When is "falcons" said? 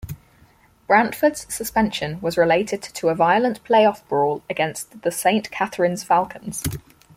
6.03-6.63